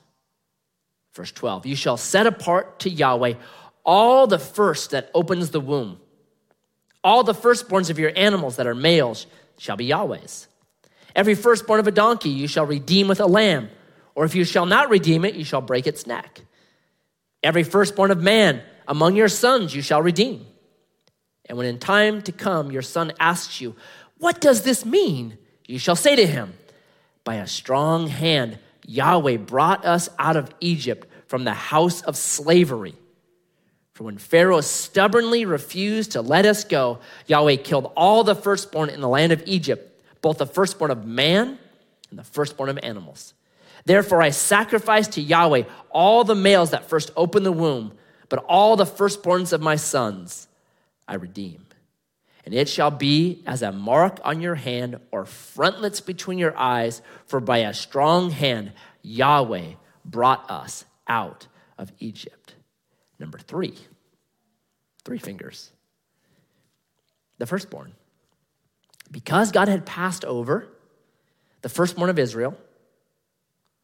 [1.15, 3.35] Verse 12, you shall set apart to Yahweh
[3.85, 5.99] all the first that opens the womb.
[7.03, 9.27] All the firstborns of your animals that are males
[9.59, 10.47] shall be Yahweh's.
[11.17, 13.69] Every firstborn of a donkey you shall redeem with a lamb,
[14.15, 16.43] or if you shall not redeem it, you shall break its neck.
[17.43, 20.47] Every firstborn of man among your sons you shall redeem.
[21.47, 23.75] And when in time to come your son asks you,
[24.19, 25.39] What does this mean?
[25.67, 26.55] You shall say to him,
[27.25, 32.95] By a strong hand Yahweh brought us out of Egypt from the house of slavery.
[33.93, 39.01] For when Pharaoh stubbornly refused to let us go, Yahweh killed all the firstborn in
[39.01, 41.59] the land of Egypt, both the firstborn of man
[42.11, 43.35] and the firstborn of animals.
[43.85, 47.93] Therefore, I sacrifice to Yahweh all the males that first open the womb,
[48.29, 50.49] but all the firstborns of my sons
[51.09, 51.67] I redeem.
[52.45, 57.03] And it shall be as a mark on your hand or frontlets between your eyes,
[57.27, 61.47] for by a strong hand Yahweh brought us out
[61.79, 62.55] of Egypt.
[63.19, 63.75] Number three,
[65.05, 65.71] three fingers.
[67.39, 67.93] The firstborn.
[69.11, 70.69] Because God had passed over
[71.63, 72.57] the firstborn of Israel,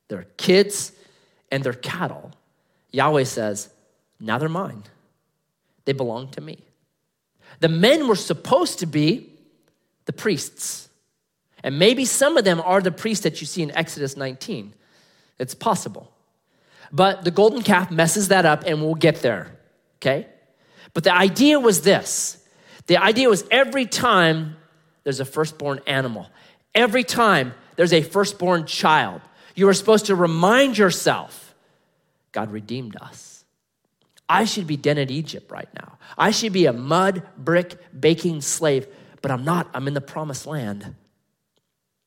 [0.09, 0.93] their kids
[1.51, 2.33] and their cattle,
[2.93, 3.69] Yahweh says,
[4.21, 4.85] now they're mine.
[5.85, 6.59] They belong to me.
[7.61, 9.33] The men were supposed to be
[10.07, 10.89] the priests.
[11.63, 14.73] And maybe some of them are the priests that you see in Exodus 19.
[15.39, 16.13] It's possible.
[16.93, 19.57] But the golden calf messes that up, and we'll get there,
[19.97, 20.27] okay?
[20.95, 22.43] But the idea was this
[22.87, 24.57] the idea was every time
[25.03, 26.31] there's a firstborn animal,
[26.75, 29.21] every time there's a firstborn child,
[29.57, 31.55] you are supposed to remind yourself
[32.31, 33.45] God redeemed us.
[34.29, 35.99] I should be dead in Egypt right now.
[36.19, 38.87] I should be a mud, brick, baking slave,
[39.23, 39.69] but I'm not.
[39.73, 40.95] I'm in the promised land.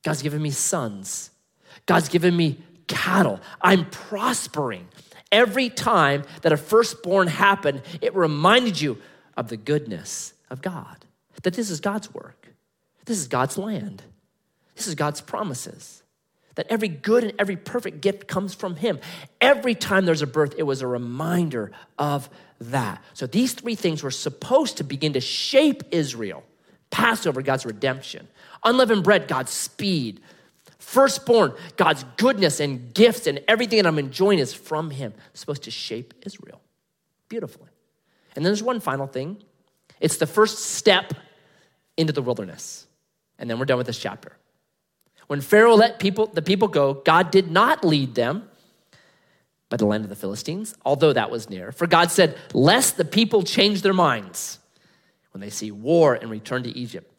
[0.02, 1.30] God's given me sons.
[1.86, 3.40] God's given me cattle.
[3.60, 4.86] I'm prospering.
[5.32, 8.98] Every time that a firstborn happened, it reminded you
[9.36, 11.04] of the goodness of God,
[11.42, 12.48] that this is God's work,
[13.06, 14.02] this is God's land,
[14.74, 15.99] this is God's promises.
[16.60, 19.00] That every good and every perfect gift comes from Him.
[19.40, 22.28] Every time there's a birth, it was a reminder of
[22.60, 23.02] that.
[23.14, 26.44] So these three things were supposed to begin to shape Israel
[26.90, 28.28] Passover, God's redemption,
[28.62, 30.20] unleavened bread, God's speed,
[30.78, 35.14] Firstborn, God's goodness and gifts and everything that I'm enjoying is from Him.
[35.30, 36.60] It's supposed to shape Israel
[37.30, 37.70] beautifully.
[38.36, 39.42] And then there's one final thing
[39.98, 41.14] it's the first step
[41.96, 42.86] into the wilderness.
[43.38, 44.36] And then we're done with this chapter.
[45.30, 48.48] When Pharaoh let people, the people go, God did not lead them
[49.68, 51.70] by the land of the Philistines, although that was near.
[51.70, 54.58] For God said, Lest the people change their minds
[55.30, 57.16] when they see war and return to Egypt.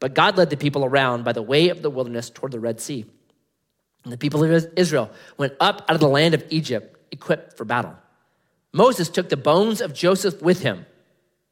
[0.00, 2.80] But God led the people around by the way of the wilderness toward the Red
[2.80, 3.04] Sea.
[4.02, 7.64] And the people of Israel went up out of the land of Egypt equipped for
[7.64, 7.94] battle.
[8.72, 10.84] Moses took the bones of Joseph with him.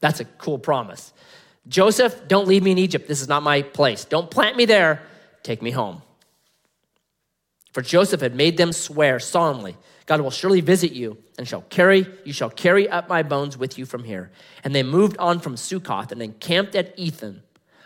[0.00, 1.12] That's a cool promise.
[1.68, 3.06] Joseph, don't leave me in Egypt.
[3.06, 4.04] This is not my place.
[4.04, 5.06] Don't plant me there.
[5.42, 6.02] Take me home.
[7.72, 9.76] For Joseph had made them swear solemnly,
[10.06, 13.78] God will surely visit you and shall carry you shall carry up my bones with
[13.78, 14.32] you from here.
[14.64, 17.42] And they moved on from Succoth and encamped at Etham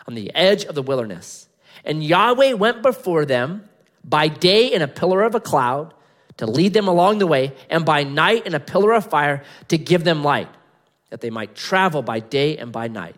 [0.08, 1.48] on the edge of the wilderness.
[1.84, 3.68] And Yahweh went before them
[4.02, 5.92] by day in a pillar of a cloud
[6.38, 9.78] to lead them along the way, and by night in a pillar of fire to
[9.78, 10.48] give them light,
[11.10, 13.14] that they might travel by day and by night.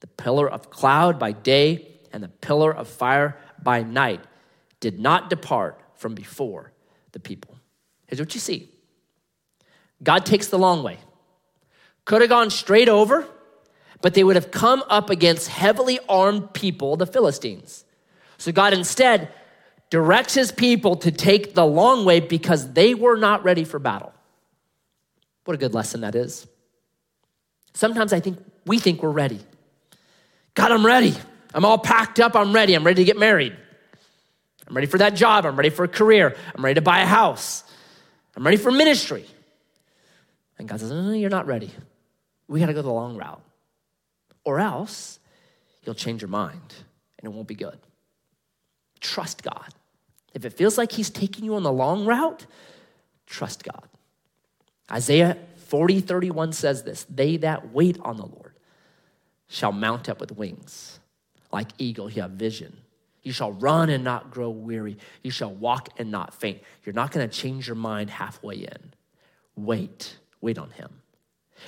[0.00, 4.20] The pillar of cloud by day and the pillar of fire by night
[4.80, 6.72] did not depart from before
[7.12, 7.56] the people.
[8.06, 8.70] Here's what you see
[10.02, 10.98] God takes the long way.
[12.04, 13.26] Could have gone straight over,
[14.00, 17.84] but they would have come up against heavily armed people, the Philistines.
[18.38, 19.28] So God instead
[19.90, 24.14] directs his people to take the long way because they were not ready for battle.
[25.44, 26.46] What a good lesson that is.
[27.74, 29.40] Sometimes I think we think we're ready.
[30.54, 31.14] God, I'm ready.
[31.54, 32.36] I'm all packed up.
[32.36, 32.74] I'm ready.
[32.74, 33.56] I'm ready to get married.
[34.66, 35.46] I'm ready for that job.
[35.46, 36.36] I'm ready for a career.
[36.54, 37.64] I'm ready to buy a house.
[38.36, 39.24] I'm ready for ministry.
[40.58, 41.70] And God says, no, You're not ready.
[42.46, 43.42] We got to go the long route.
[44.44, 45.18] Or else
[45.84, 46.74] you'll change your mind
[47.18, 47.78] and it won't be good.
[49.00, 49.74] Trust God.
[50.34, 52.46] If it feels like He's taking you on the long route,
[53.26, 53.88] trust God.
[54.90, 58.54] Isaiah 40, 31 says this They that wait on the Lord
[59.48, 61.00] shall mount up with wings.
[61.52, 62.76] Like eagle, you have vision.
[63.22, 64.96] You shall run and not grow weary.
[65.22, 66.62] You shall walk and not faint.
[66.84, 68.94] You're not going to change your mind halfway in.
[69.56, 70.90] Wait, wait on him.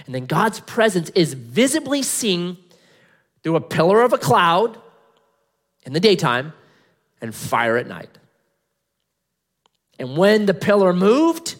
[0.06, 2.56] And then God's presence is visibly seen
[3.42, 4.78] through a pillar of a cloud
[5.84, 6.54] in the daytime
[7.20, 8.10] and fire at night.
[9.98, 11.56] And when the pillar moved,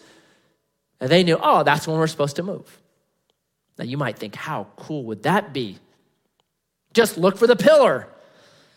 [0.99, 2.79] they knew, oh, that's when we're supposed to move.
[3.77, 5.77] Now you might think, how cool would that be?
[6.93, 8.07] Just look for the pillar.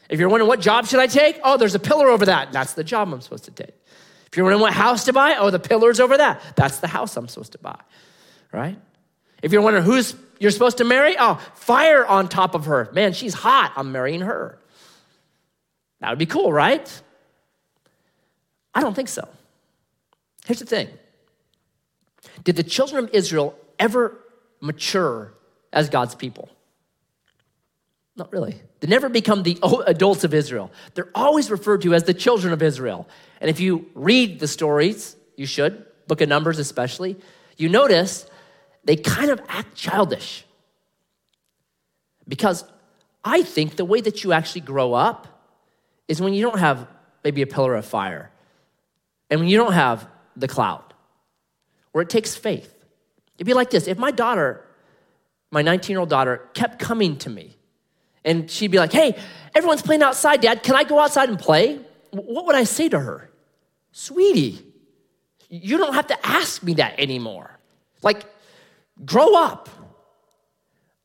[0.08, 2.52] If you're wondering what job should I take, oh, there's a pillar over that.
[2.52, 3.74] That's the job I'm supposed to take.
[4.26, 6.40] If you're wondering what house to buy, oh, the pillar's over that.
[6.56, 7.80] That's the house I'm supposed to buy.
[8.52, 8.78] Right?
[9.42, 12.90] If you're wondering who's you're supposed to marry, oh, fire on top of her.
[12.92, 13.72] Man, she's hot.
[13.76, 14.58] I'm marrying her.
[16.00, 17.02] That would be cool, right?
[18.74, 19.26] I don't think so.
[20.44, 20.88] Here's the thing
[22.44, 24.18] Did the children of Israel ever
[24.60, 25.32] mature
[25.72, 26.50] as God's people?
[28.16, 28.60] Not really.
[28.80, 30.72] They never become the adults of Israel.
[30.94, 33.06] They're always referred to as the children of Israel.
[33.40, 37.16] And if you read the stories, you should, book of Numbers especially,
[37.58, 38.26] you notice
[38.84, 40.44] they kind of act childish.
[42.26, 42.64] Because
[43.22, 45.26] I think the way that you actually grow up
[46.08, 46.88] is when you don't have
[47.22, 48.30] maybe a pillar of fire
[49.28, 50.84] and when you don't have the cloud,
[51.92, 52.72] where it takes faith.
[53.36, 54.64] It'd be like this if my daughter,
[55.50, 57.55] my 19 year old daughter, kept coming to me
[58.26, 59.16] and she'd be like, Hey,
[59.54, 60.62] everyone's playing outside, Dad.
[60.62, 61.80] Can I go outside and play?
[62.10, 63.30] What would I say to her?
[63.92, 64.62] Sweetie,
[65.48, 67.58] you don't have to ask me that anymore.
[68.02, 68.24] Like,
[69.04, 69.70] grow up.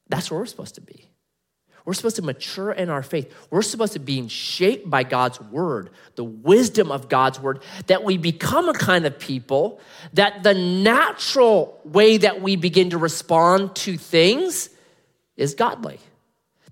[0.09, 1.07] That's where we're supposed to be.
[1.85, 3.33] We're supposed to mature in our faith.
[3.49, 8.17] We're supposed to be shaped by God's word, the wisdom of God's word, that we
[8.17, 9.79] become a kind of people
[10.13, 14.69] that the natural way that we begin to respond to things
[15.37, 15.99] is godly.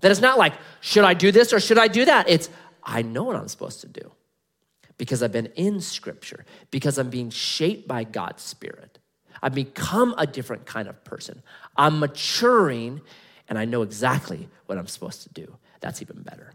[0.00, 2.28] That it's not like, should I do this or should I do that?
[2.28, 2.48] It's,
[2.82, 4.12] I know what I'm supposed to do
[4.98, 8.98] because I've been in scripture, because I'm being shaped by God's Spirit.
[9.42, 11.42] I've become a different kind of person.
[11.76, 13.00] I'm maturing
[13.48, 15.56] and I know exactly what I'm supposed to do.
[15.80, 16.52] That's even better.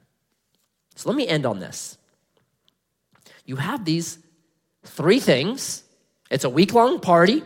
[0.96, 1.98] So let me end on this.
[3.46, 4.20] You have these
[4.84, 5.84] three things
[6.30, 7.43] it's a week long party,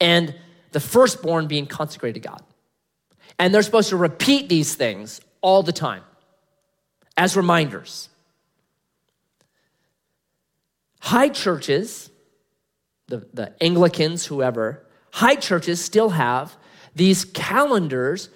[0.00, 0.34] and
[0.72, 2.42] the firstborn being consecrated to God.
[3.40, 6.02] And they're supposed to repeat these things all the time
[7.16, 8.10] as reminders.
[11.00, 12.10] High churches,
[13.08, 16.54] the, the Anglicans, whoever, high churches still have
[16.94, 18.28] these calendars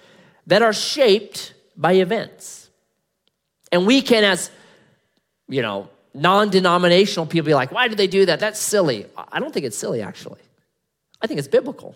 [0.47, 2.67] that are shaped by events.
[3.71, 4.49] And we can, as
[5.47, 8.39] you know, non denominational people, be like, why do they do that?
[8.39, 9.05] That's silly.
[9.15, 10.41] I don't think it's silly, actually.
[11.21, 11.95] I think it's biblical.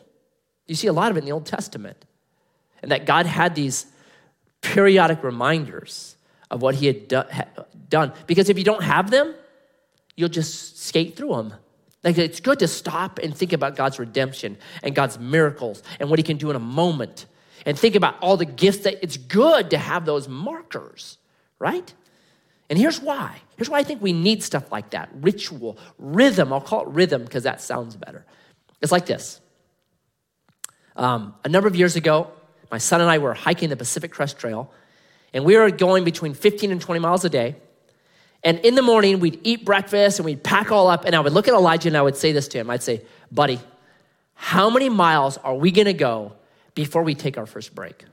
[0.67, 2.05] You see a lot of it in the Old Testament
[2.81, 3.85] and that God had these
[4.61, 6.15] periodic reminders
[6.51, 7.23] of what He had do-
[7.89, 8.13] done.
[8.27, 9.35] Because if you don't have them,
[10.15, 11.53] you'll just skate through them.
[12.03, 16.19] Like it's good to stop and think about God's redemption and God's miracles and what
[16.19, 17.25] He can do in a moment,
[17.65, 21.17] and think about all the gifts that it's good to have those markers,
[21.59, 21.93] right?
[22.69, 23.41] And here's why.
[23.57, 26.53] Here's why I think we need stuff like that ritual, rhythm.
[26.53, 28.25] I'll call it rhythm because that sounds better.
[28.81, 29.41] It's like this
[30.95, 32.31] Um, a number of years ago,
[32.71, 34.71] my son and I were hiking the Pacific Crest Trail,
[35.33, 37.55] and we were going between 15 and 20 miles a day.
[38.43, 41.05] And in the morning, we'd eat breakfast and we'd pack all up.
[41.05, 43.01] And I would look at Elijah and I would say this to him I'd say,
[43.31, 43.59] Buddy,
[44.33, 46.33] how many miles are we gonna go
[46.73, 48.05] before we take our first break?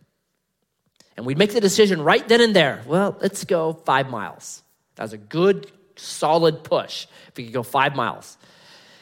[1.16, 2.82] And we'd make the decision right then and there.
[2.86, 4.62] Well, let's go five miles.
[4.96, 8.36] That was a good, solid push if we could go five miles.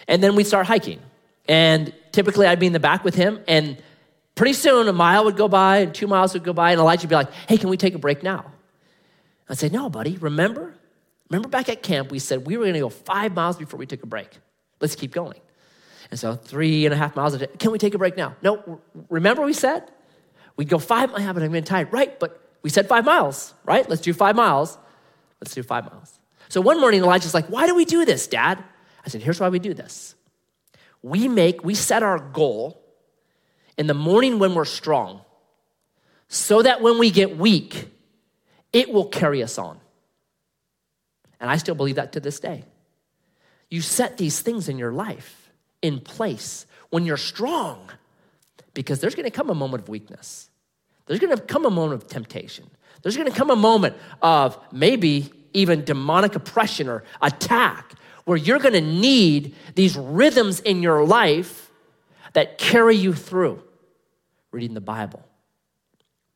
[0.06, 1.00] And then we'd start hiking.
[1.48, 3.40] And typically I'd be in the back with him.
[3.48, 3.78] And
[4.34, 6.72] pretty soon a mile would go by and two miles would go by.
[6.72, 8.52] And Elijah would be like, hey, can we take a break now?
[9.48, 10.74] I'd say, no, buddy, remember?
[11.30, 13.86] Remember back at camp, we said we were going to go five miles before we
[13.86, 14.28] took a break.
[14.80, 15.40] Let's keep going.
[16.10, 17.46] And so three and a half miles a day.
[17.58, 18.36] Can we take a break now?
[18.42, 18.80] No.
[19.08, 19.90] Remember we said
[20.56, 21.10] we'd go five.
[21.10, 21.92] Have, but I'm getting tired.
[21.92, 23.54] Right, but we said five miles.
[23.64, 23.88] Right?
[23.88, 24.78] Let's do five miles.
[25.40, 26.18] Let's do five miles.
[26.48, 28.62] So one morning Elijah's like, "Why do we do this, Dad?"
[29.04, 30.14] I said, "Here's why we do this.
[31.02, 32.83] We make we set our goal
[33.76, 35.22] in the morning when we're strong,
[36.28, 37.90] so that when we get weak,
[38.72, 39.80] it will carry us on."
[41.40, 42.64] And I still believe that to this day.
[43.70, 45.50] You set these things in your life
[45.82, 47.90] in place when you're strong,
[48.72, 50.48] because there's gonna come a moment of weakness.
[51.06, 52.70] There's gonna come a moment of temptation.
[53.02, 57.94] There's gonna come a moment of maybe even demonic oppression or attack
[58.24, 61.63] where you're gonna need these rhythms in your life
[62.34, 63.62] that carry you through
[64.52, 65.24] reading the Bible,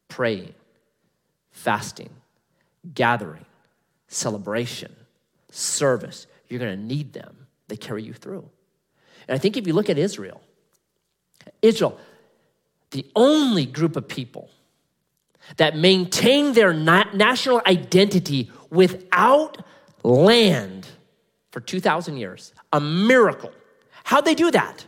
[0.08, 0.54] praying,
[1.50, 2.10] fasting,
[2.94, 3.44] gathering,
[4.08, 4.94] celebration,
[5.50, 6.26] service.
[6.48, 7.46] You're going to need them.
[7.68, 8.48] They carry you through.
[9.28, 10.40] And I think if you look at Israel,
[11.60, 11.98] Israel,
[12.90, 14.50] the only group of people
[15.56, 19.58] that maintained their national identity without
[20.02, 20.86] land
[21.50, 23.52] for 2,000 years, a miracle.
[24.04, 24.84] How'd they do that?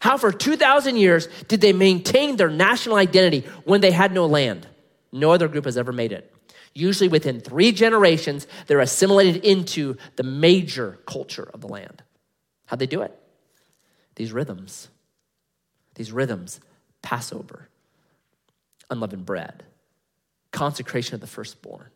[0.00, 4.66] How, for 2,000 years, did they maintain their national identity when they had no land?
[5.12, 6.34] No other group has ever made it.
[6.72, 12.02] Usually within three generations, they're assimilated into the major culture of the land.
[12.66, 13.16] How'd they do it?
[14.14, 14.88] These rhythms.
[15.94, 16.60] These rhythms
[17.02, 17.68] Passover,
[18.90, 19.64] unleavened bread,
[20.50, 21.88] consecration of the firstborn,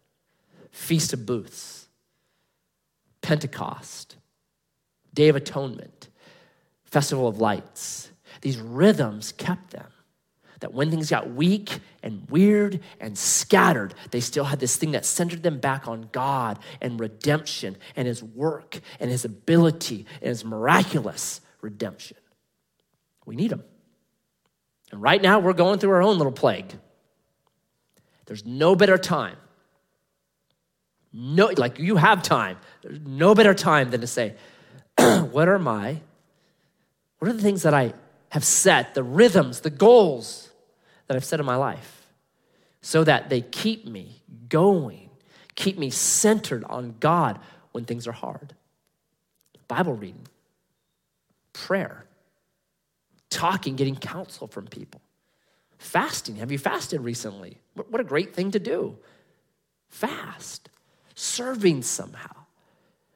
[0.70, 1.88] Feast of Booths,
[3.22, 4.16] Pentecost,
[5.12, 6.08] Day of Atonement,
[6.94, 8.12] Festival of Lights.
[8.40, 9.88] These rhythms kept them
[10.60, 15.04] that when things got weak and weird and scattered, they still had this thing that
[15.04, 20.44] centered them back on God and redemption and His work and His ability and His
[20.44, 22.16] miraculous redemption.
[23.26, 23.64] We need them.
[24.92, 26.72] And right now, we're going through our own little plague.
[28.26, 29.36] There's no better time.
[31.12, 32.56] No, like you have time.
[32.82, 34.36] There's no better time than to say,
[34.96, 36.00] what are my,
[37.18, 37.94] what are the things that I
[38.30, 40.50] have set, the rhythms, the goals
[41.06, 42.06] that I've set in my life
[42.82, 45.08] so that they keep me going,
[45.54, 47.38] keep me centered on God
[47.72, 48.54] when things are hard.
[49.68, 50.26] Bible reading,
[51.52, 52.04] prayer,
[53.30, 55.00] talking, getting counsel from people,
[55.78, 56.36] fasting.
[56.36, 57.58] Have you fasted recently?
[57.74, 58.98] What a great thing to do.
[59.88, 60.68] Fast,
[61.14, 62.34] serving somehow.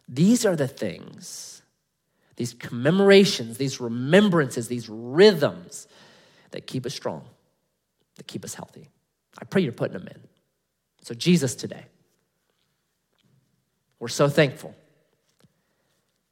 [0.09, 1.63] These are the things,
[2.39, 5.87] these commemorations, these remembrances, these rhythms
[6.53, 7.29] that keep us strong
[8.19, 8.89] that keep us healthy.
[9.41, 10.21] I pray you're putting them in.
[11.03, 11.87] So, Jesus, today,
[13.99, 14.75] we're so thankful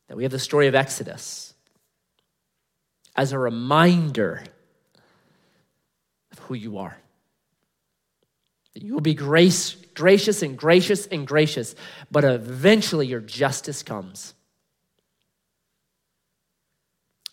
[0.08, 1.54] that we have the story of Exodus
[3.14, 4.44] as a reminder
[6.32, 6.96] of who you are.
[8.74, 11.74] That you will be grace, gracious and gracious and gracious,
[12.10, 14.34] but eventually your justice comes.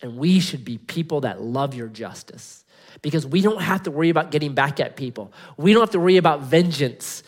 [0.03, 2.65] And we should be people that love your justice
[3.01, 5.31] because we don't have to worry about getting back at people.
[5.57, 7.23] We don't have to worry about vengeance.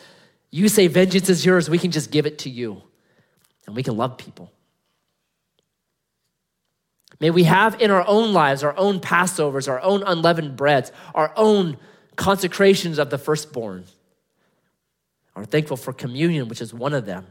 [0.52, 2.84] You say vengeance is yours, we can just give it to you
[3.66, 4.52] and we can love people.
[7.22, 11.32] May we have in our own lives our own Passovers, our own unleavened breads, our
[11.38, 11.78] own
[12.18, 13.86] consecrations of the firstborn.
[15.34, 17.28] Are thankful for communion, which is one of them,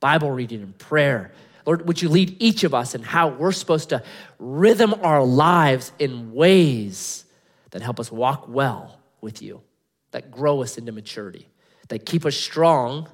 [0.00, 1.32] Bible reading and prayer,
[1.66, 4.02] Lord, would you lead each of us in how we're supposed to
[4.38, 7.24] rhythm our lives in ways
[7.70, 9.62] that help us walk well with you,
[10.10, 11.48] that grow us into maturity,
[11.88, 13.08] that keep us strong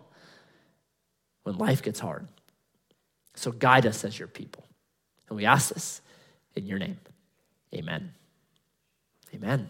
[1.44, 2.26] when life gets hard.
[3.34, 4.64] So guide us as your people.
[5.28, 6.02] And we ask this
[6.54, 6.98] in your name.
[7.74, 8.12] Amen.
[9.32, 9.68] Amen.